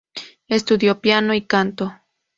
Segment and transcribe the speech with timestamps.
[0.47, 1.93] Estudió piano y canto.